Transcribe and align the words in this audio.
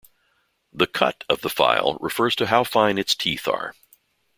The 0.73 0.87
"cut" 0.87 1.23
of 1.29 1.41
the 1.41 1.49
file 1.51 1.99
refers 2.01 2.35
to 2.37 2.47
how 2.47 2.63
fine 2.63 2.97
its 2.97 3.13
teeth 3.13 3.47
are. 3.47 3.75